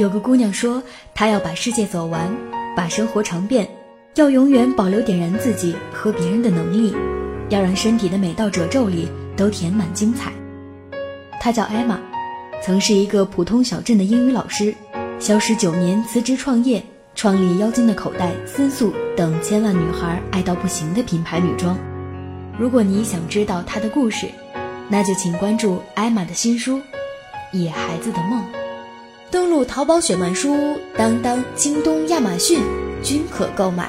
[0.00, 0.82] 有个姑娘说，
[1.14, 2.34] 她要把世界走完，
[2.74, 3.68] 把生活尝遍，
[4.14, 6.96] 要永远保留点燃自己和别人的能力，
[7.50, 10.32] 要让身体的每道褶皱里都填满精彩。
[11.38, 12.00] 她叫艾玛，
[12.62, 14.74] 曾是一个普通小镇的英语老师，
[15.18, 16.82] 消失九年，辞职创业，
[17.14, 21.76] 创立妖精的口袋、思素等千万女孩爱到不行的品牌女装。
[22.58, 24.28] 如果你想知道她的故事，
[24.88, 26.78] 那就请关注艾玛的新书
[27.52, 28.42] 《野孩子的梦》。
[29.30, 32.60] 登录淘宝、雪漫书屋、当当、京东、亚马逊
[33.00, 33.88] 均可购买。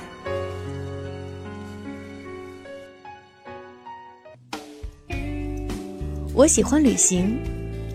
[6.36, 7.36] 我喜欢旅行，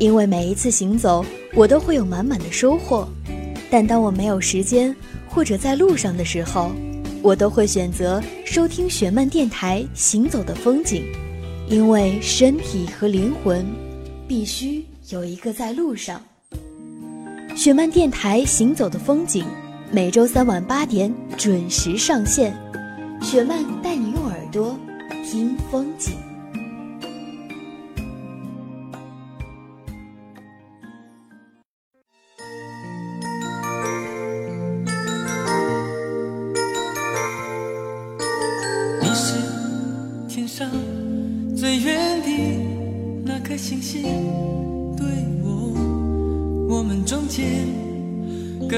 [0.00, 3.08] 因为每一次行走，我都会有满满的收获。
[3.70, 4.94] 但当我没有时间
[5.28, 6.72] 或者在路上的时候，
[7.22, 11.04] 我都会选择收听雪漫电台《行走的风景》，
[11.70, 13.64] 因为身体和灵魂
[14.26, 16.20] 必须有一个在路上。
[17.56, 19.42] 雪漫电台《行走的风景》，
[19.90, 22.54] 每周三晚八点准时上线。
[23.22, 24.78] 雪漫带你用耳朵
[25.24, 26.25] 听风景。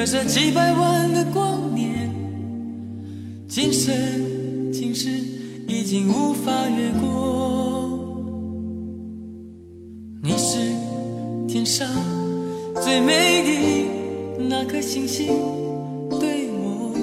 [0.09, 2.11] 隔着几百万个光年，
[3.47, 3.93] 今生
[4.73, 5.11] 今世
[5.67, 8.01] 已经无法越过。
[10.23, 10.57] 你是
[11.47, 11.87] 天上
[12.83, 15.27] 最美的那颗星星，
[16.19, 16.95] 对我，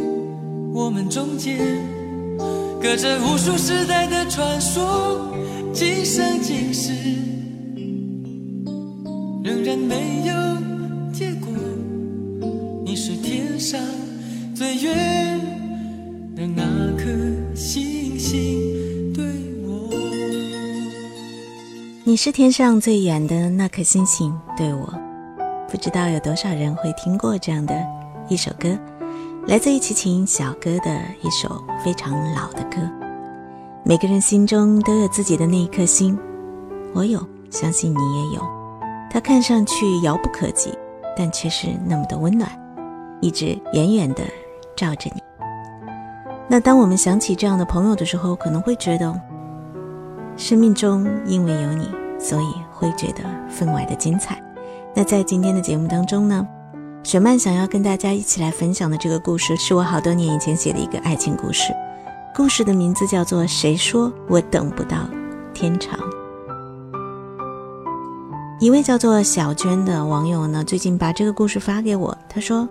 [0.74, 1.60] 我们中间。
[2.82, 5.32] 隔着无数时代的传说，
[5.72, 6.92] 今生今世
[13.66, 13.82] 上
[14.54, 15.42] 最远
[16.36, 16.64] 的那
[16.96, 17.06] 颗
[17.56, 19.26] 星星，对
[19.66, 19.90] 我。
[22.04, 24.94] 你是天上最远的那颗星星，对我。
[25.68, 27.76] 不知道有多少人会听过这样的
[28.30, 28.70] 一首歌。
[29.48, 32.78] 来自于齐秦小哥的一首非常老的歌。
[33.84, 36.16] 每个人心中都有自己的那一颗心，
[36.94, 38.42] 我有，相信你也有。
[39.10, 40.72] 它看上去遥不可及，
[41.18, 42.48] 但却是那么的温暖，
[43.26, 44.22] 一直远远的
[44.76, 45.22] 照着你。
[46.48, 49.20] 那当我们想起这样的朋友的时候，可能会觉得，
[50.38, 54.40] 生命中因为有你，所以会觉得分外的精彩。
[54.94, 56.48] 那在今天的节目当中呢？
[57.02, 61.74] 雪曼想要跟大家一起来分享的这个故事，是我好多年以前写的一个爱情故事。
[62.36, 64.98] 故事的名字叫做《谁说我等不到
[65.52, 66.00] 天长》。
[68.60, 72.68] 一位叫做小娟的网友呢，最近把这个故事发给我，他说：“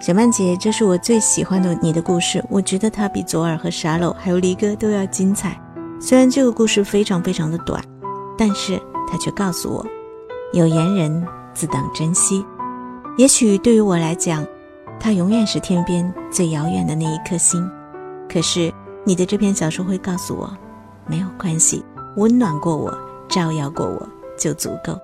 [0.00, 5.60] 小曼姐，这是我最喜欢的你的故事，我觉得它比左耳和沙漏还有离歌都要精彩。
[6.00, 7.82] 虽然这个故事非常非常的短，
[8.36, 9.84] 但是它却告诉我，
[10.52, 12.44] 有缘人自当珍惜。
[13.16, 14.46] 也许对于我来讲，
[15.00, 17.68] 它永远是天边最遥远的那一颗星。
[18.32, 18.72] 可是
[19.04, 20.48] 你的这篇小说会告诉我，
[21.06, 21.84] 没有关系，
[22.16, 22.96] 温暖过我，
[23.28, 24.08] 照耀过我。”
[24.38, 24.96] 就足够。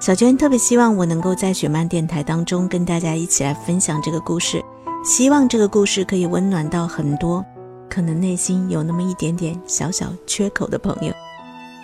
[0.00, 4.64] 小娟特别希望我能够在雪漫电台当中跟大家一起来分享这个故事，
[5.04, 7.44] 希望这个故事可以温暖到很多
[7.90, 11.12] 可能内心有那么一点点小小缺口的朋友。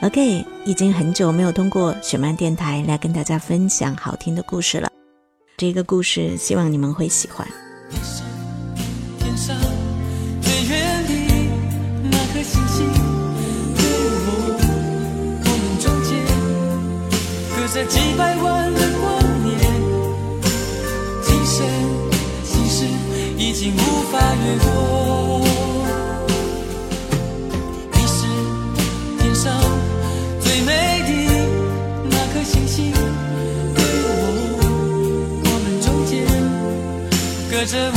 [0.02, 4.88] OK，已经很久没有通过雪漫电台来跟大家分享好听的故事了，
[5.56, 7.46] 这个故事希望你们会喜欢。
[9.18, 9.56] 天上
[10.40, 13.03] 最远的那颗星星。
[17.74, 19.58] 这几百万的光年，
[21.24, 21.66] 今生
[22.44, 22.84] 今世
[23.36, 23.78] 已经无
[24.12, 25.40] 法越过。
[27.90, 28.26] 你是
[29.18, 29.52] 天上
[30.40, 30.70] 最美
[31.02, 31.10] 的
[32.08, 32.92] 那颗星星，
[33.74, 34.62] 对我，
[35.42, 36.12] 我们中间
[37.50, 37.90] 隔着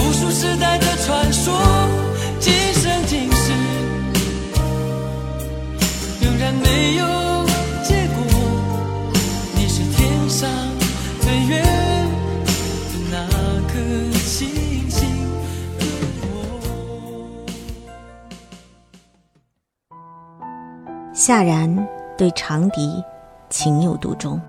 [21.27, 21.85] 夏然
[22.17, 23.03] 对长笛
[23.49, 24.39] 情有独钟。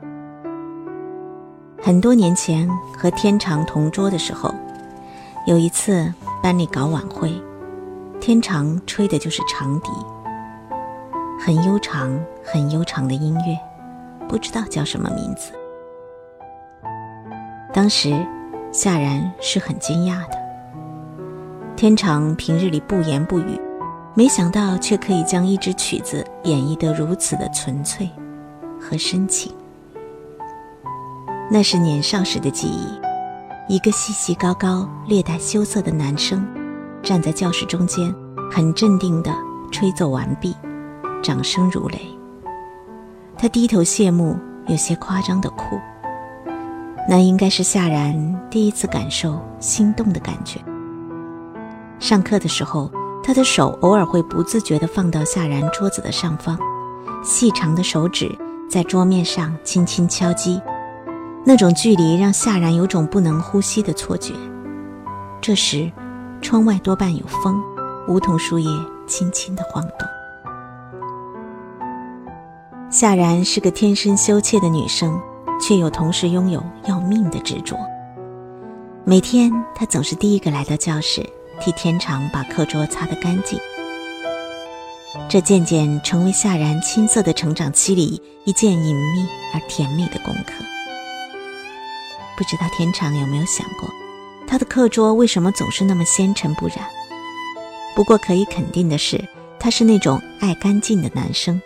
[1.82, 4.54] 很多年前和天长同桌的时候，
[5.44, 7.34] 有一次班里搞晚会，
[8.20, 9.90] 天长吹的就是长笛，
[11.44, 13.58] 很悠长、很悠长的音乐，
[14.28, 15.52] 不知道叫什么名字。
[17.72, 18.24] 当时
[18.70, 20.38] 夏然是很惊讶的。
[21.74, 23.60] 天长平日里不言不语，
[24.18, 28.10] 没想到却可以将一支曲子演绎得如此的纯粹
[28.80, 29.54] 和深情。
[31.48, 36.44] 那是年少时的记忆，一个细细高高、略带羞涩的男生，
[37.00, 38.12] 站在教室中间，
[38.50, 39.32] 很镇定地
[39.70, 40.52] 吹奏完毕，
[41.22, 42.00] 掌声如雷。
[43.36, 44.36] 他低头谢幕，
[44.66, 45.78] 有些夸张地哭。
[47.08, 50.58] 那应该是夏然第一次感受心动的感觉。
[52.00, 52.90] 上课的时候，
[53.28, 56.58] 他的手偶尔会不自觉地放到夏然桌子的上方，
[57.22, 58.34] 细长的手指
[58.70, 60.58] 在桌面上轻轻敲击。
[61.44, 64.32] 那种距离让夏然有种不能呼吸的错觉。
[65.42, 65.92] 这时，
[66.40, 67.62] 窗外多半有风，
[68.08, 68.70] 梧桐树叶
[69.06, 70.08] 轻轻地晃动。
[72.88, 75.20] 夏然是个天生羞怯的女生，
[75.60, 77.76] 却又同时拥有要命的执着。
[79.04, 81.22] 每天，她总是第一个来到教室，
[81.60, 83.58] 替天长把课桌擦得干净。
[85.28, 90.52] 这渐渐成为夏然青涩的成长期里一件隐秘而甜蜜的功课。
[92.36, 93.88] 不知道天长有没有想过，
[94.46, 96.78] 他的课桌为什么总是那么纤尘不染？
[97.96, 99.22] 不过可以肯定的是，
[99.58, 101.60] 他是那种爱干净的男生，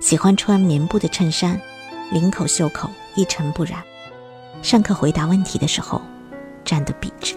[0.00, 1.60] 喜欢穿棉布的衬衫，
[2.10, 3.82] 领口袖口一尘不染。
[4.62, 6.02] 上课回答问题的时候，
[6.64, 7.36] 站得笔直。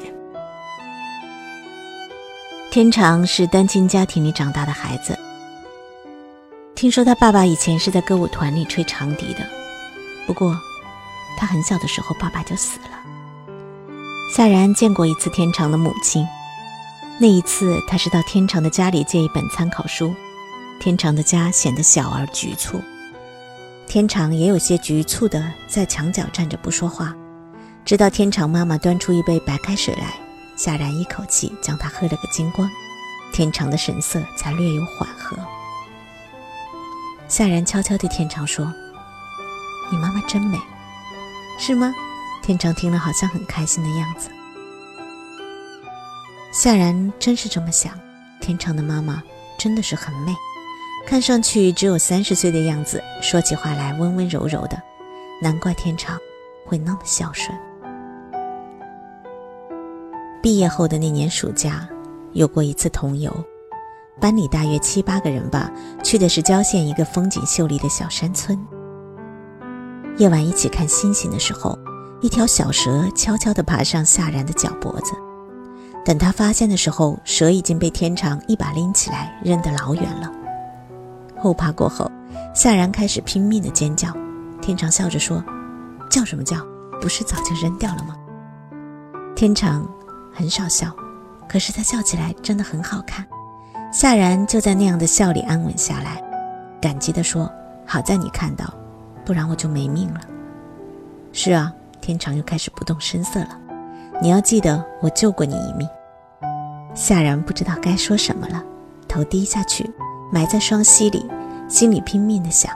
[2.74, 5.16] 天长是单亲家庭里长大的孩子，
[6.74, 9.48] 听说他爸爸以前是在歌舞团里吹长笛的，
[10.26, 10.58] 不过。
[11.38, 13.00] 他很小的时候，爸爸就死了。
[14.36, 16.26] 夏然见过一次天长的母亲，
[17.20, 20.12] 那一次他是到天长的家里借一本参考书。
[20.80, 22.82] 天长的家显得小而局促，
[23.86, 27.14] 天长也有些局促的在墙角站着不说话，
[27.86, 30.16] 直到天长妈妈端出一杯白开水来，
[30.56, 32.70] 夏然一口气将它喝了个精光，
[33.34, 35.38] 天长的神色才略有缓和。
[37.28, 38.72] 夏然悄悄对天长说
[39.92, 40.60] ：“你妈妈真美。”
[41.58, 41.94] 是吗？
[42.44, 44.30] 天长听了好像很开心的样子。
[46.52, 47.98] 夏然真是这么想，
[48.40, 49.24] 天长的妈妈
[49.58, 50.36] 真的是很美，
[51.08, 54.80] 看上去只有三十岁的样子，说起话来温温柔柔的，
[55.42, 56.20] 难怪天长
[56.66, 57.58] 会那么孝顺。
[60.44, 61.88] 毕业后的那年暑假，
[62.34, 63.34] 有过一次同游，
[64.20, 65.72] 班里大约七八个人吧，
[66.04, 68.60] 去的是郊县一个风景秀丽的小山村。
[70.18, 71.80] 夜晚一起看星星的时候，
[72.20, 75.14] 一条小蛇悄悄地爬上夏然的脚脖子。
[76.04, 80.30] 等他发现的时候，蛇已经被天长一把拎起来，扔得老远了。
[81.40, 82.12] 后怕过后，
[82.54, 84.10] 夏然开始拼命地尖叫。
[84.62, 85.42] 天长笑着说
[86.12, 86.58] ：“叫什么叫？
[87.00, 88.18] 不是早就扔掉了吗？”
[89.38, 89.88] 天长
[90.34, 90.92] 很少笑，
[91.48, 93.26] 可是他笑起来真的很好看。
[93.92, 96.22] 夏然就在那样的笑里安稳下来，
[96.82, 97.50] 感激地说
[97.86, 98.66] ：“好在你看到。”
[99.26, 100.20] 不然我就没命了。
[101.32, 101.72] 是啊，
[102.02, 103.58] 天长又开始不动声色了。
[104.22, 105.88] 你要记得，我救过你一命。
[106.94, 108.62] 夏然不知道该说什么了，
[109.08, 109.90] 头低下去，
[110.32, 111.26] 埋在双膝里，
[111.70, 112.72] 心里拼命的想：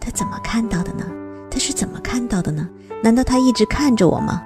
[0.00, 1.04] 他怎么看到的呢？
[1.50, 2.68] 他是怎么看到的呢？
[3.02, 4.42] 难道他一直看着我吗？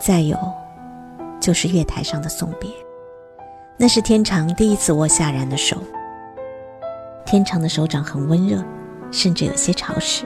[0.00, 0.36] 再有，
[1.38, 2.68] 就是月台上的送别，
[3.76, 5.76] 那是天长第一次握夏然的手。
[7.24, 8.64] 天长的手掌很温热。
[9.12, 10.24] 甚至有些潮湿。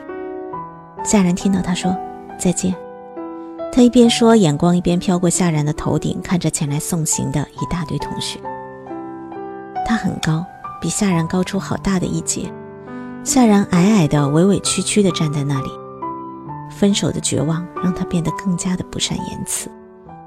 [1.03, 1.97] 夏然听到他说
[2.39, 2.75] 再见，
[3.73, 8.39] 他一边说，眼光一边飘过夏然的头顶，看着前来送行的一大堆同学。
[9.87, 10.45] 他很高，
[10.83, 12.43] 比夏然高出好大的一截。
[13.23, 15.71] 夏然矮矮的、委委屈屈地站在那里。
[16.77, 19.71] 分手的绝望让他变得更加的不善言辞，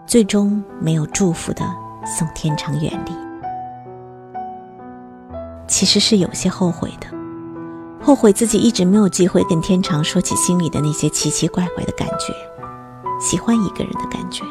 [0.06, 1.64] 最终没有祝福的
[2.06, 3.12] 送天长远离。
[5.68, 7.08] 其实是有些后悔的。
[8.02, 12.34] 后悔自己一直没有机会跟天长说起心里的那些奇奇怪怪的感觉，
[13.20, 14.46] 喜欢一个人的感觉，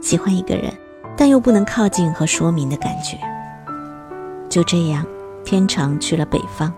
[0.00, 0.72] 喜欢一个人，
[1.14, 3.18] 但又不能靠近和说明的感觉。
[4.48, 5.04] 就这样，
[5.44, 6.72] 天长去了北方，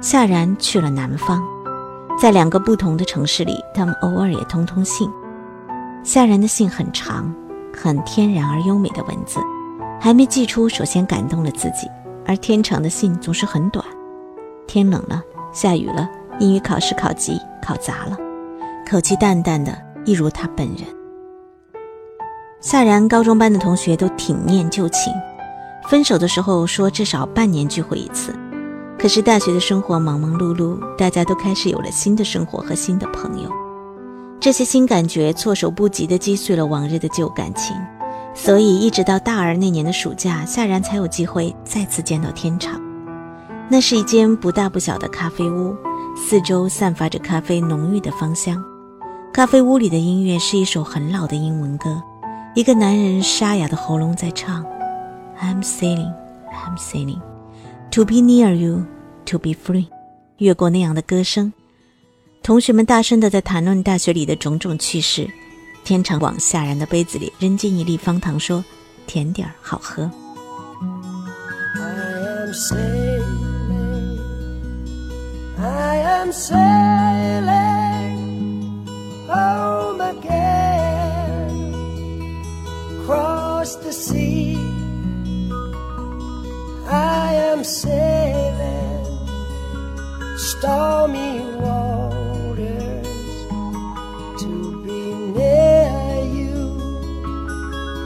[0.00, 1.42] 夏然去了南方，
[2.20, 5.10] 在两个不同的城市里，他们偶尔也通通信。
[6.04, 7.34] 夏然的信很长，
[7.74, 9.40] 很天然而优美的文字，
[9.98, 11.88] 还没寄出，首先感动了自己；
[12.26, 13.82] 而天长的信总是很短，
[14.66, 15.22] 天冷了。
[15.50, 16.06] 下雨了，
[16.38, 18.18] 英语考试考级考砸了，
[18.86, 19.74] 口气淡淡的，
[20.04, 20.84] 一如他本人。
[22.60, 25.10] 夏然高中班的同学都挺念旧情，
[25.88, 28.34] 分手的时候说至少半年聚会一次。
[29.00, 33.50] 可是大学的生活忙忙碌碌，大家都开始有了新的生活和新的朋友。
[34.38, 37.74] 这些新感觉措手不及地击碎了往日的旧感情，
[38.34, 42.78] 所以一直到大二那年的暑假，夏然才有机会再次见到天长。
[43.70, 45.74] 那是一间不大不小的咖啡屋，
[46.14, 48.62] 四周散发着咖啡浓郁的芳香。
[49.32, 52.02] 咖啡屋里的音乐是一首很老的英文歌，
[52.54, 54.62] 一个男人沙哑的喉咙在唱
[55.40, 56.12] ：“I'm sailing,
[56.52, 57.20] I'm sailing,
[57.90, 58.84] to be near you,
[59.26, 59.86] to be free。”
[60.38, 61.52] 越过那样的歌声。
[62.42, 65.28] 同学们大声地在谈论大学里的种种趣事。
[65.84, 68.64] 天长往夏然的杯子里扔进一粒方糖，说
[69.06, 70.10] ：“甜点儿，好喝。”
[86.90, 89.06] I am sailing
[90.36, 93.06] stormy waters
[94.38, 96.78] to be near you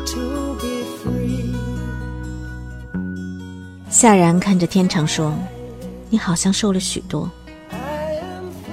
[0.05, 1.55] to be free.
[3.89, 5.33] 夏然看着天长说
[6.11, 7.31] 你好像瘦了许多。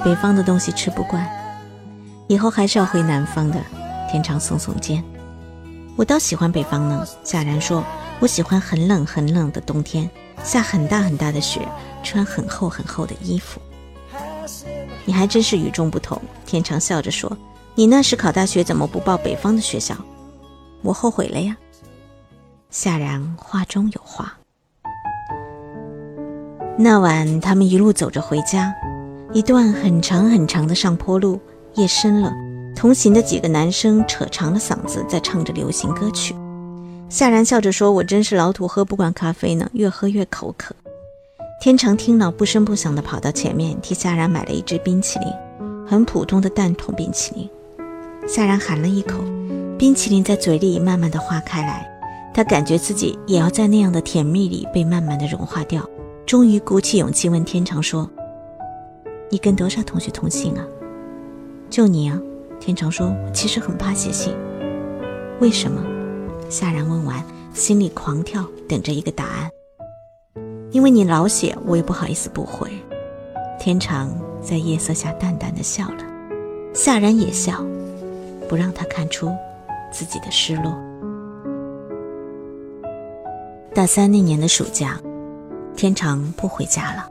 [0.03, 1.25] 北方的东西吃不惯
[2.27, 3.61] 以后还是要回南方的。
[4.09, 5.01] 天长耸耸肩
[5.95, 7.07] 我倒喜欢北方呢。
[7.23, 7.81] 夏然说
[8.21, 10.07] 我喜欢很冷很冷的冬天，
[10.43, 11.67] 下很大很大的雪，
[12.03, 13.59] 穿很厚很厚的衣服。”
[15.05, 16.21] 你还真是与众不同。
[16.45, 17.35] 天长笑着说
[17.73, 19.95] ：“你那时考大学怎么不报北方的学校？
[20.83, 21.57] 我后悔了呀。”
[22.69, 24.37] 夏然话中有话。
[26.77, 28.71] 那晚，他们一路走着回家，
[29.33, 31.41] 一段很长很长的上坡路。
[31.73, 32.31] 夜深了，
[32.75, 36.35] 同行的几个男生扯长了嗓子在唱着流行歌曲。
[37.11, 40.73] 夏然笑着说：“我真是老土，喝不惯咖啡呢，越喝越口渴。”
[41.61, 45.27] 天长听了，不声不响地跑到前面，替夏然买了一支冰淇淋，
[45.85, 47.49] 很普通的蛋筒冰淇淋。
[48.25, 49.21] 夏然含了一口，
[49.77, 51.85] 冰淇淋在嘴里慢慢地化开来。
[52.33, 55.85] 他感觉自己也要在那样的甜蜜里被慢慢的融化掉，
[56.25, 58.09] 终于鼓起勇气问天长说
[59.29, 60.65] ：“你跟多少同学通信啊
[61.69, 62.17] ？”“就你啊。”
[62.61, 64.33] 天长说：“其实很怕写信。
[65.41, 65.83] ”“为什么？”
[66.51, 69.49] 夏然问完，心里狂跳，等着一个答案。
[70.71, 72.69] “因为你老写，我也不好意思不回。”
[73.57, 76.03] 天长在夜色下淡淡的笑了，
[76.73, 77.65] 夏然也笑，
[78.49, 79.31] 不让他看出
[79.93, 80.77] 自己的失落。
[83.73, 84.99] 大三那年的暑假，
[85.77, 87.07] 天长不回家了。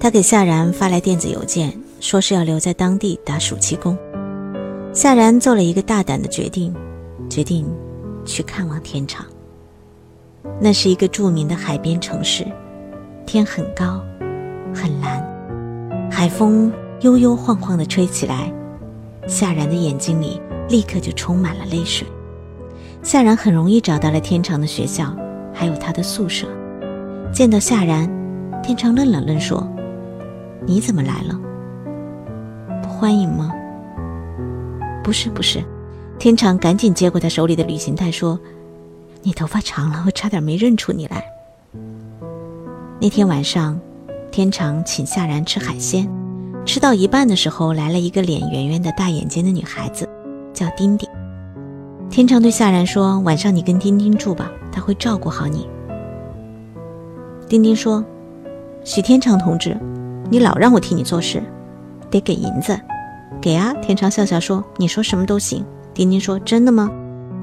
[0.00, 3.98] 他给夏然发来电子邮件，说是要留在当地打暑期工。
[4.94, 6.74] 夏然做了一个大胆的决定，
[7.28, 7.66] 决定
[8.26, 9.24] 去看望天长。
[10.60, 12.44] 那是一个著名的海边城市，
[13.24, 14.04] 天很高，
[14.74, 15.24] 很蓝，
[16.10, 18.52] 海风悠悠晃晃地吹起来，
[19.26, 22.06] 夏然的眼睛里立刻就充满了泪水。
[23.02, 25.16] 夏然很容易找到了天长的学校。
[25.58, 26.46] 还有他的宿舍，
[27.32, 28.06] 见到夏然，
[28.62, 29.66] 天长愣了愣说
[30.68, 31.34] ：“你怎么来了？
[32.82, 33.50] 不欢迎吗
[35.02, 35.64] ？”“不是，不是。”
[36.18, 38.38] 天长赶紧接过他手里的旅行袋说
[39.22, 41.24] ：“你头发长了，我差点没认出你来。”
[42.98, 43.78] 那天晚上，
[44.30, 46.08] 天长请夏然吃海鲜，
[46.64, 50.08] 吃到一半的时候，来了一个脸圆圆的大眼睛的女孩子，
[50.54, 51.08] 叫丁丁。
[52.08, 55.68] 天长对夏然说：“晚上你跟丁丁住吧。”他会照顾好你。
[57.48, 58.04] 丁丁说
[58.84, 59.76] ：“许天长同志，
[60.30, 61.42] 你老让我替你做事，
[62.10, 62.78] 得给银子。
[63.40, 65.64] ”“给啊！”天长笑笑说：“你说什么都行。”
[65.96, 66.90] 丁丁说：“真的吗？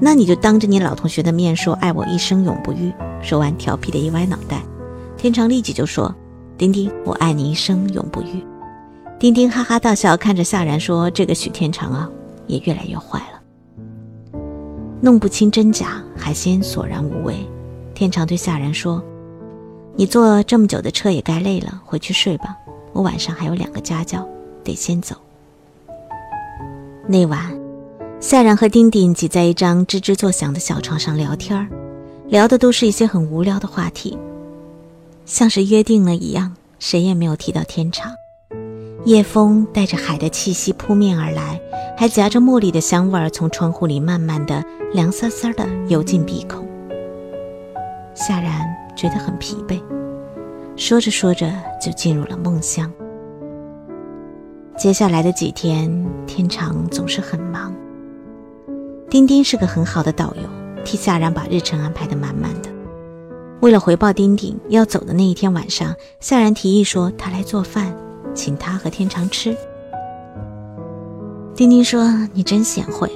[0.00, 4.62] 那你就当着你老同学的面说爱我一生永不渝。”说完，调皮的一歪脑袋。
[5.16, 6.14] 天长立即就说
[6.56, 8.44] ：“丁丁，我爱你一生永不渝。”
[9.18, 12.08] 丁丁哈哈大笑，看着夏然说：“这个许天长啊，
[12.46, 13.40] 也越来越坏了。”
[15.02, 17.34] 弄不清真假，海鲜索然无味。
[17.92, 19.02] 天长对夏然说
[19.96, 22.56] ：“你坐这么久的车也该累了，回去睡吧。
[22.92, 24.24] 我晚上还有两个家教，
[24.62, 25.16] 得先走。”
[27.06, 27.52] 那晚，
[28.26, 31.68] 夏然和丁丁挤在一张吱吱作响的小床上聊天
[32.26, 34.16] 聊的都是一些很无聊的话题，
[35.26, 38.10] 像是约定了一样，谁也没有提到天长。
[39.04, 41.60] 夜风带着海的气息扑面而来，
[41.98, 44.64] 还夹着茉莉的香味儿从窗户里慢慢的
[44.94, 46.66] 凉丝丝的游进鼻孔。
[48.14, 48.66] 夏然
[48.96, 49.78] 觉得很疲惫，
[50.76, 52.90] 说着说着就进入了梦乡。
[54.78, 57.70] 接下来的几天，天长总是很忙。
[59.14, 60.42] 丁丁是个很好的导游，
[60.84, 62.68] 替夏然把日程安排的满满的。
[63.60, 67.94] 为了回报丁丁，要走的那一天晚上，夏然提议说他来做饭。
[68.34, 69.56] 请他和天长吃。
[71.54, 73.08] 丁丁说：“你真贤惠。”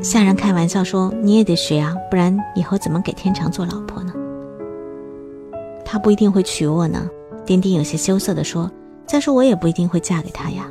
[0.00, 4.12] 夏然开玩笑说：“你也得学啊，不然以后怎么给天长做老婆呢？”
[5.84, 7.10] 他不一定会娶我呢。
[7.44, 8.70] 丁丁有些羞涩地说
[9.04, 10.70] ：“再说我也不一定会嫁给他呀。”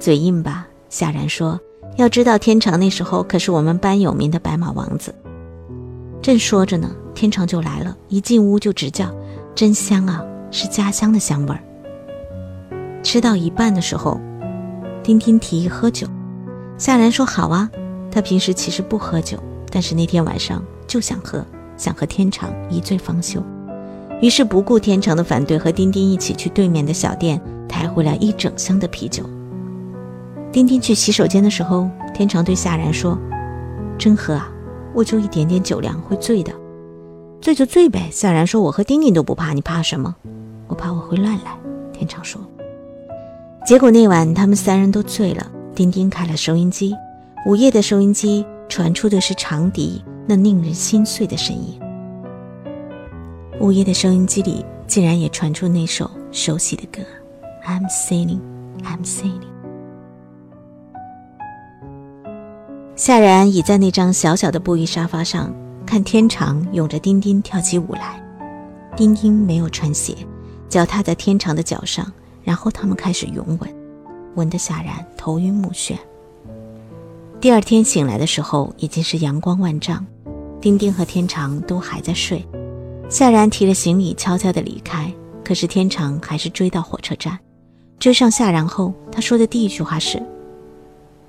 [0.00, 0.66] 嘴硬吧？
[0.88, 1.60] 夏然说
[1.96, 5.14] ：“要知道天长那时候可是我们班有名的白马王子。”
[6.22, 9.10] 正说着呢，天长就来了，一进屋就直叫
[9.54, 11.60] ：“真香啊，是家乡的香味儿。”
[13.02, 14.20] 吃到一半的时候，
[15.02, 16.06] 丁丁提议喝酒，
[16.78, 17.68] 夏然说：“好啊。”
[18.12, 19.38] 他平时其实不喝酒，
[19.70, 21.44] 但是那天晚上就想喝，
[21.76, 23.42] 想和天长一醉方休。
[24.20, 29.24] 于是不顾天长的反对，和丁丁一起去对面的小店抬回来一整箱的啤酒。
[30.52, 33.18] 丁丁去洗手间的时候，天长对夏然说
[33.98, 34.52] ：“真喝啊，
[34.92, 36.52] 我就一点点酒量，会醉的。
[37.40, 40.14] 醉就醉呗。”夏然说：“我和丁丁都不怕，你怕什么？
[40.68, 41.56] 我怕我会乱来。”
[41.90, 42.38] 天长说。
[43.64, 45.50] 结果那晚他们三人都醉了。
[45.74, 46.94] 丁丁开了收音机。
[47.46, 51.80] 午夜的收音机传出的是长笛那令人心碎的声音。
[53.58, 57.00] 午夜的收音机里竟然也传出那首熟悉的歌
[57.66, 58.40] ：“I'm sailing,
[58.84, 59.50] I'm sailing。”
[63.04, 65.52] 夏然倚在那张小小的布艺沙发上，
[65.84, 68.22] 看天长拥着丁丁跳起舞来。
[68.96, 70.14] 丁丁没有穿鞋，
[70.68, 72.06] 脚踏在天长的脚上，
[72.44, 73.74] 然后他们开始拥吻，
[74.36, 75.96] 吻得夏然头晕目眩。
[77.40, 80.06] 第二天醒来的时候，已经是阳光万丈，
[80.60, 82.46] 丁丁和天长都还在睡。
[83.08, 85.12] 夏然提着行李悄悄地离开，
[85.44, 87.36] 可是天长还是追到火车站。
[87.98, 90.22] 追上夏然后，他说的第一句话是：“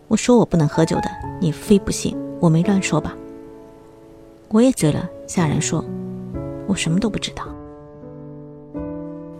[0.08, 3.16] 我说我不能喝酒的，你非不信，我没乱说吧？”
[4.50, 5.10] 我也醉了。
[5.26, 5.84] 夏然说
[6.68, 7.44] ：“我什么都不知道。”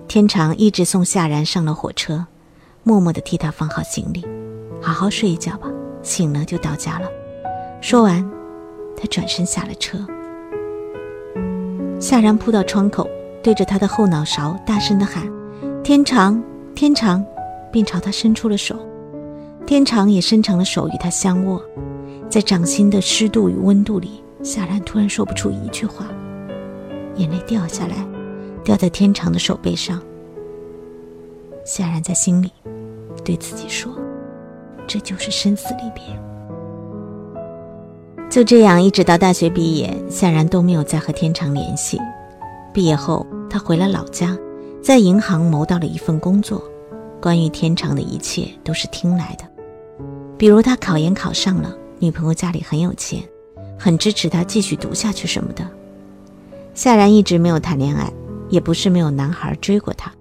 [0.08, 2.26] 天长一直送夏然上了火车，
[2.84, 4.26] 默默地替他放好行李，
[4.82, 5.68] 好好睡一觉吧。
[6.02, 7.08] 醒了就到家了。
[7.80, 8.28] 说完，
[8.98, 10.00] 他转身下了车。
[12.00, 13.08] 夏然扑到窗口，
[13.42, 15.24] 对着他的后脑勺大声地喊
[15.84, 16.42] ：“天长，
[16.74, 17.24] 天长！”
[17.72, 18.76] 并朝他伸出了手。
[19.66, 21.62] 天长也伸长了手与他相握。
[22.30, 26.08] 在掌心的湿度与温度里，夏然突然说不出一句话，
[27.16, 27.96] 眼泪掉下来，
[28.64, 30.02] 掉在天长的手背上。
[31.64, 32.52] 夏然在心里
[33.24, 33.92] 对自己说。
[34.86, 36.04] 这就是生死离别。
[38.30, 41.98] 就这样，一直到大学毕业，夏然都没有再和天长联系。
[42.74, 44.38] 毕业后，他回了老家，
[44.84, 46.62] 在银行谋到了一份工作。
[47.22, 49.46] 关于天长的一切都是听来的，
[50.44, 53.24] 比如他考研考上了，女朋友家里很有钱，
[53.80, 55.66] 很支持他继续读下去什么的。
[56.74, 58.12] 夏然一直没有谈恋爱，
[58.50, 60.12] 也不是没有男孩追过她，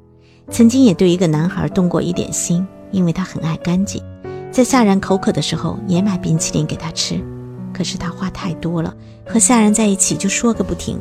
[0.49, 4.01] 曾经也对一个男孩动过一点心，因为他很爱干净。
[4.53, 7.21] 在夏然口渴的时候，也买冰淇淋给他吃。
[7.75, 8.95] 可是他话太多了，
[9.27, 11.01] 和夏然在一起就说个不停。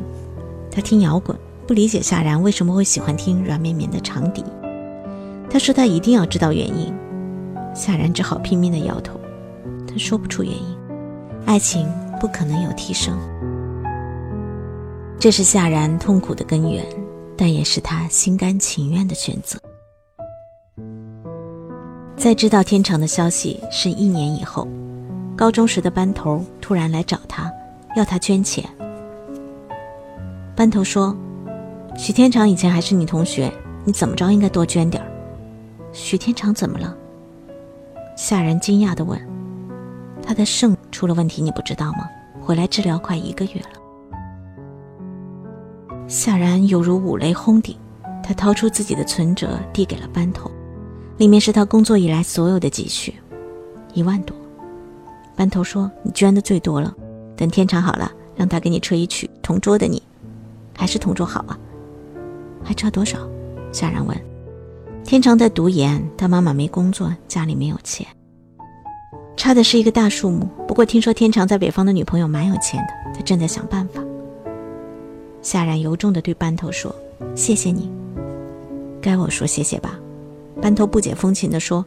[0.68, 4.44] 他听摇滚，不理解夏然为什么会喜欢听软绵绵的长笛。
[5.48, 6.92] 他说他一定要知道原因。
[7.74, 9.18] 夏然只好拼命的摇头。
[9.86, 10.76] 他说不出原因。
[11.44, 11.88] 爱情
[12.20, 13.18] 不可能有提升。
[15.18, 16.84] 这是夏然痛苦的根源，
[17.36, 19.58] 但也是他心甘情愿的选择。
[22.16, 24.68] 在知道天长的消息是一年以后，
[25.36, 27.52] 高中时的班头突然来找他，
[27.96, 28.64] 要他捐钱。
[30.54, 31.16] 班头说
[31.98, 33.52] ：“许天长以前还是你同学，
[33.84, 35.10] 你怎么着应该多捐点儿。”
[35.92, 36.96] 许天长怎么了？
[38.16, 39.20] 夏然惊讶地问
[40.22, 42.08] ：“他的肾出了问题，你不知道吗？
[42.40, 43.68] 回来治疗快一个月了。”
[46.08, 47.76] 夏然犹如五雷轰顶，
[48.22, 50.50] 他掏出自己的存折递给了班头。
[51.18, 53.14] 里面是他工作以来所有的积蓄，
[53.94, 54.36] 一万多。
[55.36, 56.92] 班头说：“你捐的最多了，
[57.36, 59.98] 等天长好了，让他给你吹一曲《同桌的你》，
[60.78, 61.58] 还是同桌好啊？
[62.62, 63.18] 还差多少？”
[63.72, 64.31] 夏然问。
[65.12, 68.06] 天长在读研，他妈妈没工作，家里没有钱，
[69.36, 70.48] 差的是一个大数目。
[70.66, 74.02] 不过听说天长在北方的女朋友蛮有钱的，他正在想办法。
[75.42, 76.96] 夏然由衷地对班头说
[77.36, 77.90] ：“谢谢你，
[79.02, 80.00] 该我说谢谢吧。”
[80.62, 81.84] 班头不解风情地说：“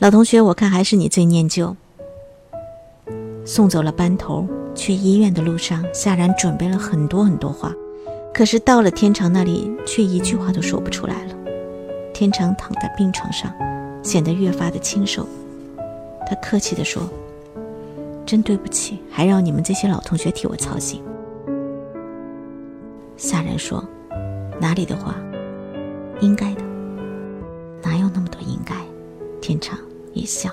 [0.00, 1.76] 老同学，我看还是你最念旧。”
[3.46, 7.72] 送走了班头，去医院的路上，夏然准备了很多很多话，
[8.34, 11.33] 可是到了天长那里，却一句话都说不出来了。
[12.14, 13.52] 天长躺在病床上，
[14.02, 15.26] 显得越发的清瘦。
[16.26, 17.02] 他客气地说
[18.24, 21.02] ：“真对不起，还让你们这些老同学替我操心。”
[23.18, 23.84] 夏然说
[24.60, 25.16] ：“哪里的话，
[26.20, 26.62] 应该的。”
[27.82, 28.74] 哪有那么多应该？
[29.42, 29.76] 天长
[30.14, 30.48] 一笑，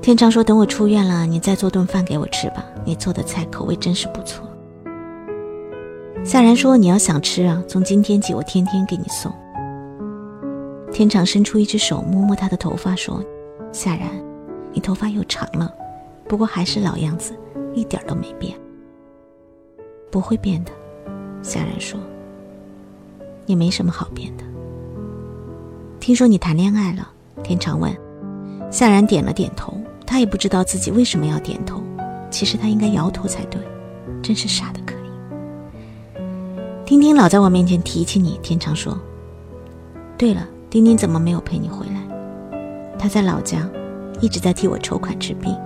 [0.00, 2.64] 天长说：“等我出院了，你再做顿饭给我吃吧。
[2.84, 4.48] 你做的菜口味真是不错。”
[6.24, 9.30] 夏然说：“你要想吃啊，从今天起我天天给你送。”
[10.98, 13.22] 天长伸出一只手摸摸他的头发，说
[13.70, 14.10] ：“夏然，
[14.72, 15.72] 你头发又长了，
[16.26, 17.32] 不过还是老样子，
[17.72, 18.58] 一点都没变。
[20.10, 20.72] 不会变的。”
[21.40, 22.00] 夏然说
[23.46, 24.42] ：“也没什么好变的。”
[26.00, 27.08] 听说你谈恋爱了？
[27.44, 27.96] 天长问。
[28.68, 29.72] 夏然点了点头。
[30.04, 31.80] 他也不知道自己为什么要点头，
[32.28, 33.62] 其实他应该摇头才对，
[34.20, 36.20] 真是傻的可以。
[36.84, 38.98] 丁丁老在我面前提起你，天长说。
[40.16, 42.98] 对了，丁丁怎么没有陪你回来？
[42.98, 43.68] 他在老家，
[44.20, 45.56] 一直在替我筹款治病。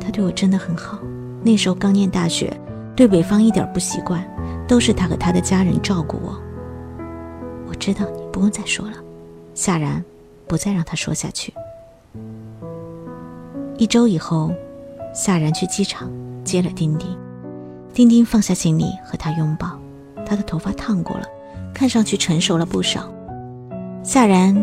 [0.00, 0.98] 他对我真的很好。
[1.42, 2.52] 那时候刚念大学，
[2.94, 4.26] 对北方一点不习惯，
[4.66, 6.40] 都是他和他的家人照顾我。
[7.68, 8.96] 我知道你不用再说了。
[9.54, 10.02] 夏然
[10.46, 11.52] 不再让他说下去。
[13.76, 14.52] 一周以后，
[15.14, 16.10] 夏然去机场
[16.42, 17.16] 接了丁丁。
[17.92, 19.78] 丁丁放下行李和他拥抱，
[20.24, 21.26] 他的头发烫过了，
[21.74, 23.10] 看上去成熟了不少。
[24.06, 24.54] 夏然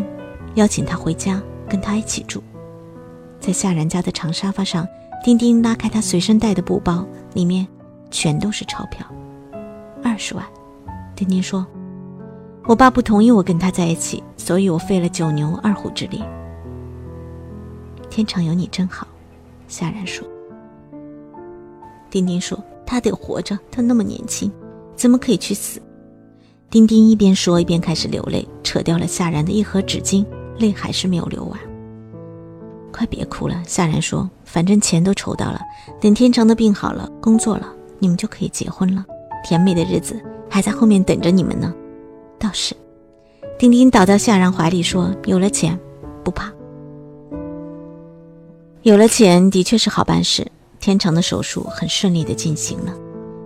[0.54, 2.42] 邀请他回家跟他一起住，
[3.38, 4.88] 在夏然家的长沙发上，
[5.22, 7.68] 丁丁拉开他随身带的布包，里面
[8.10, 9.06] 全都是钞票，
[10.02, 10.42] 二十万。
[11.14, 11.64] 丁丁说
[12.64, 16.24] ：“我爸不同意我跟他在一起，所以我费了九牛二虎之力。”
[18.08, 19.06] 天长有你真好，
[19.68, 20.26] 夏然说。
[22.08, 24.50] 丁丁说：“他得活着，他那么年轻，
[24.96, 25.82] 怎么可以去死？”
[26.74, 30.26] 丁丁一边说一边开始流泪，扯掉了夏然的一盒纸巾，
[30.58, 31.60] 泪还是没有流完。
[32.92, 35.60] 快别哭了，夏然说：“反正钱都筹到了，
[36.00, 39.04] 等天成的病好了，工作了，你们就可以结婚了，
[39.44, 41.72] 甜美的日子还在后面等着你们呢。”
[42.40, 42.74] 倒是，
[43.56, 45.78] 丁丁倒在夏然怀里说：“有了钱，
[46.24, 46.52] 不怕。”
[48.82, 50.44] 有了钱的确是好办事，
[50.80, 52.92] 天成的手术很顺利的进行了。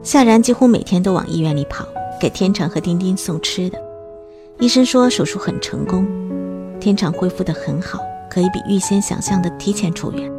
[0.03, 1.87] 夏然几乎每天都往医院里跑，
[2.21, 3.79] 给天长和丁丁送吃的。
[4.59, 6.07] 医生说手术很成功，
[6.81, 10.31] 天长恢复的很好，可以比预先想象的提前出院。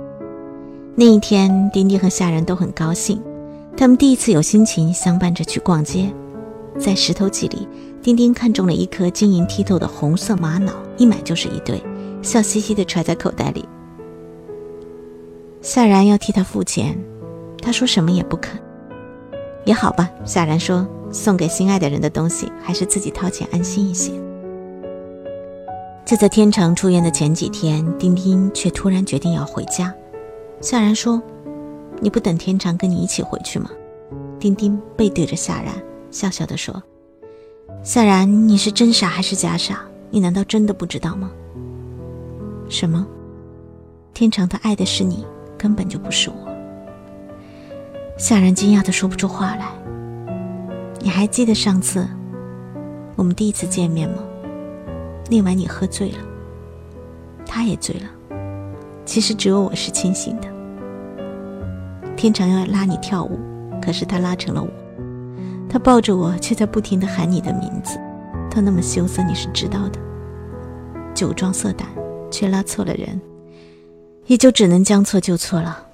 [0.95, 3.21] 那一天，丁丁和夏然都很高兴，
[3.77, 6.13] 他们第一次有心情相伴着去逛街。
[6.77, 7.67] 在石头记里，
[8.01, 11.81] 丁丁看中了一颗晶莹剔透的红色玛瑙，一买就是一对，
[12.21, 13.63] 笑嘻嘻的揣在口袋里。
[15.61, 16.97] 夏然要替他付钱，
[17.61, 18.59] 他说什么也不肯。
[19.65, 24.11] 也好吧，夏然说，送给心爱的人的东西，还是自己掏钱安心一些。
[26.05, 29.93] 就在天成出院的前几天，丁丁却突然决定要回家。
[30.61, 31.21] 夏然说
[32.01, 33.69] ：“你不等天长跟你一起回去吗？”
[34.39, 35.73] 丁丁背对着夏然，
[36.11, 36.81] 笑笑地说
[37.83, 39.81] ：“夏然，你是真傻还是假傻？
[40.09, 41.29] 你难道真的不知道吗？”
[42.69, 43.05] 什么？
[44.13, 45.25] 天长他爱的是你。
[45.61, 46.35] 根本就不是我。
[48.17, 49.73] 夏然惊讶的说不出话来。
[51.01, 52.05] 你还记得上次
[53.15, 54.17] 我们第一次见面吗？
[55.29, 56.17] 那晚你喝醉了，
[57.45, 58.37] 他也醉了，
[59.05, 60.47] 其实只有我是清醒的。
[62.15, 63.39] 天长要拉你跳舞，
[63.81, 64.69] 可是他拉成了我。
[65.69, 67.97] 他抱着我，却在不停的喊你的名字。
[68.49, 69.99] 他那么羞涩，你是知道的。
[71.13, 71.87] 酒壮色胆，
[72.31, 73.21] 却拉错了人。
[74.25, 75.85] 也就只能将错就错了。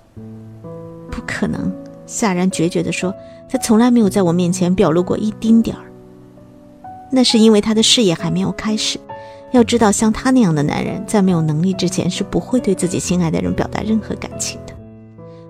[1.12, 1.72] 不可能，
[2.06, 3.14] 夏然决绝地说
[3.50, 5.84] ：“他从来没有在我面前表露过一丁点儿。
[7.12, 9.00] 那是因为他的事业还没有开始。
[9.52, 14.74] 要知道，像他那样的男人，在没有能力之前，是不会对自己心爱的人表达任何感情的。”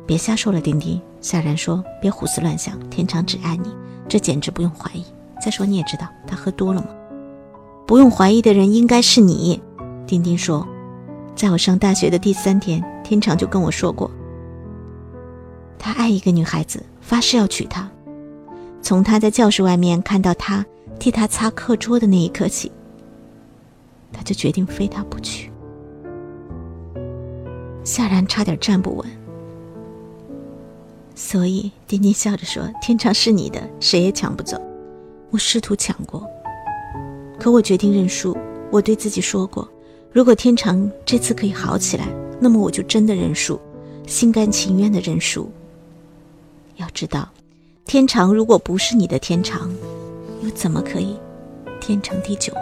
[0.06, 1.02] 别瞎说了，丁丁。
[1.22, 3.74] 夏然说：“别胡思乱想，天长只爱你，
[4.08, 5.04] 这简直不用怀疑。
[5.42, 6.88] 再说你也知道，他喝多了吗？
[7.88, 9.60] 不用怀疑的人应该是你。”
[10.06, 10.68] 丁丁说。
[11.36, 14.10] 在我上大学的第三天，天长就跟我说过，
[15.78, 17.90] 他爱一个女孩子，发誓要娶她。
[18.82, 20.66] 从他在教室外面看到她
[21.00, 22.72] 替他擦课桌的那一刻起，
[24.12, 25.52] 他就决定非她不娶。
[27.84, 29.08] 夏然差点站不稳，
[31.14, 34.60] 所以丁丁笑着说：“天长是你的，谁也抢不走。
[35.30, 36.28] 我试图抢过，
[37.40, 38.36] 可我决定认输。
[38.72, 39.68] 我对自己说过。”
[40.12, 42.08] 如果天长这次可以好起来，
[42.40, 43.60] 那么我就真的认输，
[44.08, 45.52] 心甘情愿的认输。
[46.78, 47.30] 要知道，
[47.86, 49.70] 天长如果不是你的天长，
[50.42, 51.18] 又怎么可以
[51.80, 52.62] 天长地久呢？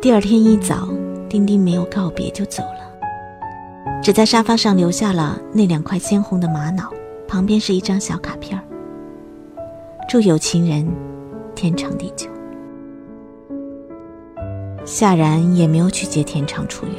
[0.00, 0.88] 第二天一早，
[1.28, 6.92] 丁丁没有告别就走了，只在沙发上留下了那两块鲜红的玛瑙，
[7.26, 8.64] 旁边是一张小卡片儿
[10.08, 10.86] 祝有情人
[11.54, 12.28] 天长地久。
[14.84, 16.94] 夏然也没有去接天长出院，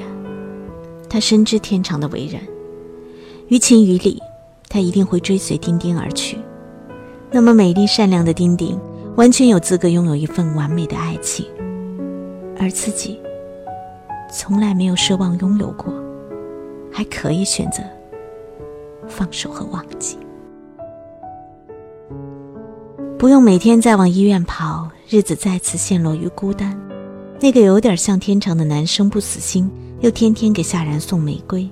[1.08, 2.42] 他深知天长的为人，
[3.48, 4.22] 于情于理，
[4.68, 6.38] 他一定会追随丁丁而去。
[7.32, 8.80] 那么美丽善良的丁丁，
[9.16, 11.46] 完全有资格拥有一份完美的爱情，
[12.60, 13.20] 而自己
[14.34, 15.94] 从来没有奢望拥有过，
[16.92, 17.84] 还可以选择
[19.08, 20.18] 放手和忘记。
[23.18, 26.80] 不用每天再往医院跑，日子再次陷落于孤单。
[27.40, 31.70] 那个有点像天长的男生不死心，又天天给夏然送玫瑰。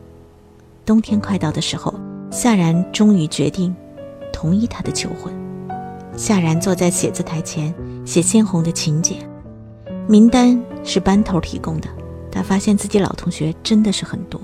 [0.86, 1.94] 冬天快到的时候，
[2.30, 3.76] 夏然终于决定
[4.32, 5.34] 同意他的求婚。
[6.16, 7.74] 夏然坐在写字台前
[8.06, 9.18] 写鲜红的请柬，
[10.08, 11.88] 名单是班头提供的。
[12.32, 14.42] 他发现自己老同学真的是很多。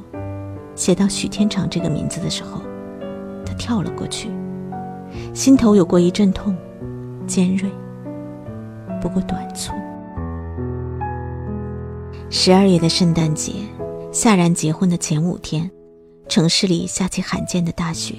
[0.75, 2.61] 写到许天长这个名字的时候，
[3.45, 4.29] 他跳了过去，
[5.33, 6.55] 心头有过一阵痛。
[7.27, 7.69] 尖锐，
[8.99, 9.71] 不过短促。
[12.31, 13.53] 十二月的圣诞节，
[14.11, 15.69] 夏然结婚的前五天，
[16.29, 18.13] 城市里下起罕见的大雪，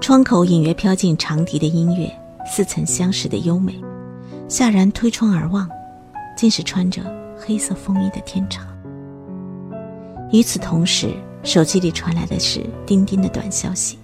[0.00, 2.12] 窗口隐约飘进长笛的音乐，
[2.44, 3.80] 似曾相识的优美。
[4.48, 5.68] 夏然推窗而望，
[6.36, 7.00] 竟是穿着
[7.38, 8.66] 黑色风衣的天长。
[10.32, 14.00] 与此同时，手机里传来的是丁丁的短消息：“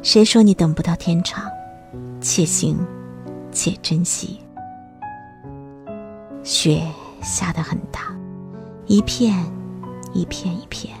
[0.00, 1.44] 谁说你等不到天长？
[2.20, 2.78] 且行。”
[3.50, 4.38] 且珍惜。
[6.42, 6.82] 雪
[7.20, 8.16] 下得很大，
[8.86, 9.44] 一片
[10.14, 10.96] 一片一片，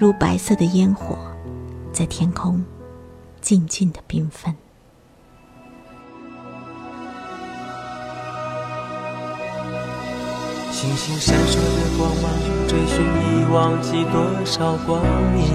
[0.00, 1.18] 如白色的烟火，
[1.92, 2.64] 在天空
[3.40, 4.54] 静静的缤纷。
[10.70, 12.30] 星星闪烁的光芒，
[12.68, 15.02] 追寻已忘记多少光
[15.34, 15.48] 年。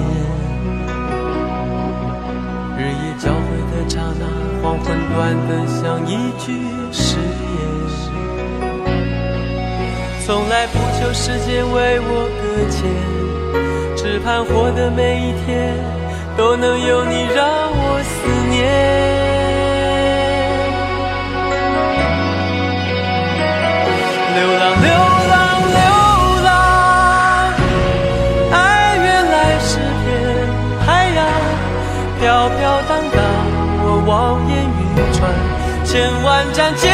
[2.77, 4.27] 日夜交汇的刹那，
[4.61, 6.51] 黄昏短得像一句
[6.91, 7.23] 誓言。
[10.25, 12.83] 从来不求时间为我搁浅，
[14.03, 15.73] 只盼活的每一天
[16.35, 18.59] 都能有你让我思念。
[24.35, 24.91] 流浪流
[25.31, 25.33] 浪
[25.77, 25.81] 流
[26.43, 26.47] 浪
[28.51, 28.57] 爱
[28.97, 30.05] 原来是片
[30.85, 31.23] 海洋
[32.19, 33.17] 飘飘荡荡
[33.85, 34.11] 我望
[34.49, 34.81] 眼欲
[35.13, 35.31] 穿
[35.85, 36.92] 千万盏街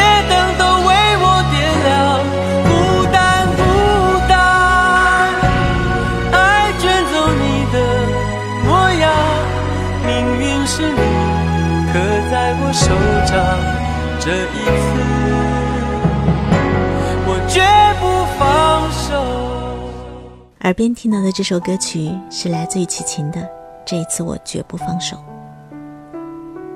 [20.70, 23.40] 耳边听到的这首歌曲是来自于齐秦的
[23.84, 25.16] 《这一次我绝不放手》，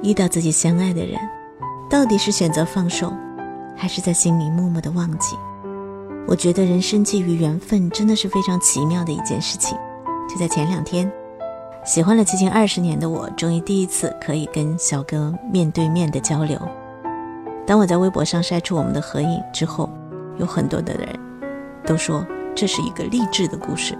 [0.02, 1.16] 遇到自己相爱的人。
[1.88, 3.12] 到底是选择放手，
[3.76, 5.36] 还是在心里默默的忘记？
[6.26, 9.78] 我觉得人生基于缘分真的是非常奇妙的一件事情。
[10.28, 11.08] 就在前两天，
[11.84, 16.60] 喜欢了齐秦二十年的我，终于第一次可以跟小哥面对面的交流。
[17.64, 19.88] 当我在微博上晒出我们的合影之后，
[20.38, 21.08] 有很多的人
[21.86, 23.98] 都说这是一个励志的故事。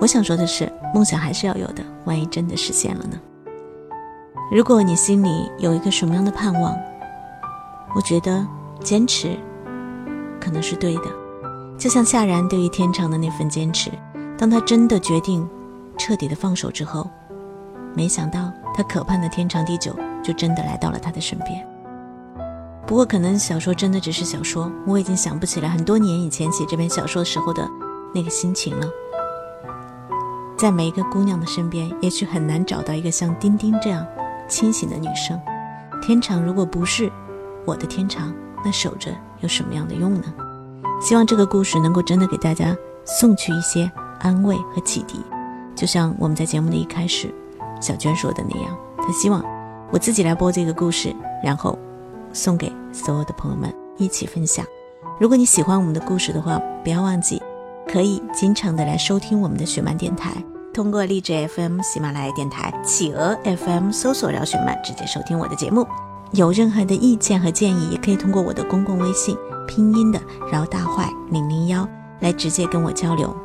[0.00, 3.18] 我想说的是，梦想还是要有的，万一真的实现了呢？
[4.50, 6.76] 如果你心里有一个什么样的盼望，
[7.94, 8.46] 我觉得
[8.80, 9.36] 坚持
[10.40, 11.04] 可能是对的。
[11.78, 13.90] 就像夏然对于天长的那份坚持，
[14.36, 15.48] 当他真的决定
[15.96, 17.08] 彻底的放手之后，
[17.94, 21.66] 没想到他可盼的天长地久就真的来到了他的身边。
[22.86, 27.66] 不过，可能小说真的只是小说，我已经想不起来很多年以前写这篇小说时候的
[28.14, 28.86] 那个心情了。
[30.58, 34.06] 在每一个姑娘的身边，也许很难找到一个像丁丁这样。
[34.48, 35.40] 清醒的女生，
[36.02, 37.10] 天长如果不是
[37.64, 40.24] 我的天长，那守着有什么样的用呢？
[41.00, 43.90] 希望这个故事能够真的给大家送去一些
[44.20, 45.20] 安慰和启迪。
[45.74, 47.32] 就像我们在节目的一开始，
[47.80, 49.42] 小娟说的那样，她希望
[49.90, 51.78] 我自己来播这个故事，然后
[52.32, 54.64] 送给所有的朋友们一起分享。
[55.20, 57.40] 如果你喜欢我们的故事的话，不要忘记
[57.86, 60.32] 可以经常的来收听我们的雪漫电台。
[60.72, 65.86] 通过荔枝 FM、喜马拉雅电台、企鹅 FM 搜索饶雪漫，直接收听我的节目。
[66.32, 69.36] 有任何的意见和建议，也可以通过我的公共微信
[69.68, 70.18] 拼音的
[70.50, 71.86] 饶大坏零零幺
[72.20, 73.36] 来直接跟我交流。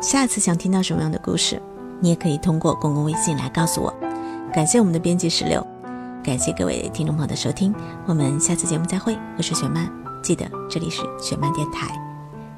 [0.00, 1.60] 下次想听到什么样的故事，
[1.98, 3.92] 你也可以通过公共微信来告诉我。
[4.54, 5.66] 感谢我们的编辑石榴，
[6.22, 7.74] 感谢各位听众朋友的收听
[8.06, 9.16] 我们下次节目再会。
[9.38, 9.90] 我是雪曼
[10.22, 11.88] 记得这里是雪曼电台。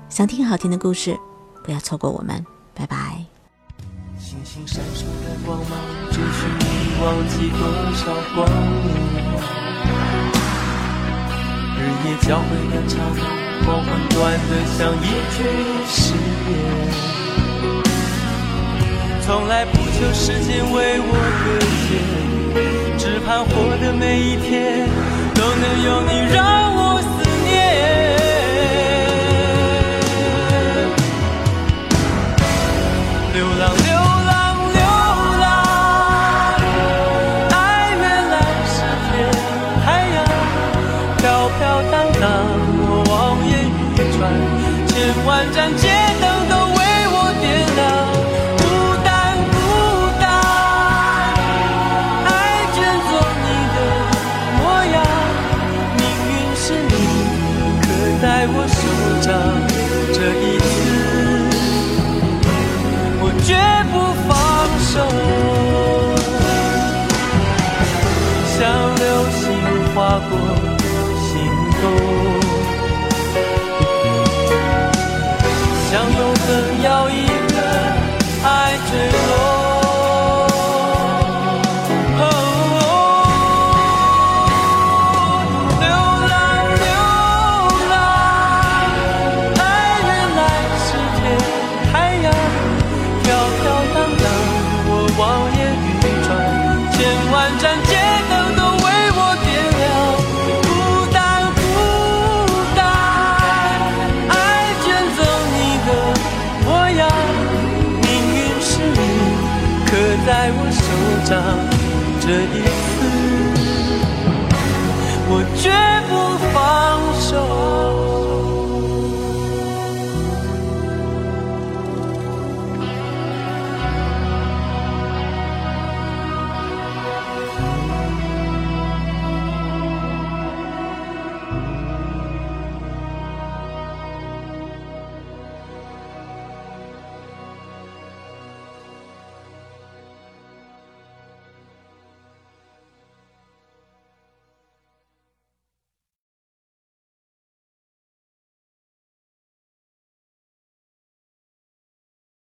[0.08, 1.16] 想听好听的故事
[1.62, 2.44] 不要错过我们。
[2.74, 3.24] 拜拜。
[4.18, 5.78] 星星闪烁的光芒
[6.10, 6.64] 追寻你
[7.00, 7.60] 忘记多
[7.94, 8.48] 少光
[8.82, 8.90] 年
[11.78, 13.18] 日夜交汇的刹那
[13.64, 15.38] 黄昏短的像一句
[15.86, 17.12] 誓言。
[19.24, 21.12] 从来不求时间为我
[21.44, 22.41] 停歇
[22.98, 24.88] 只盼活的每一天
[25.34, 26.91] 都能有你让我